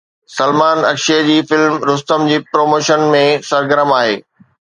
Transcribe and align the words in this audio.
سلمان 0.35 0.77
اڪشي 0.91 1.17
جي 1.27 1.35
فلم 1.51 1.75
رستم 1.91 2.25
جي 2.31 2.39
پروموشن 2.55 3.05
۾ 3.17 3.23
سرگرم 3.51 3.93
آهي 4.01 4.19